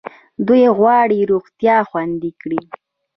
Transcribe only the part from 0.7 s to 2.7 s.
غواړي روغتیا خوندي کړي.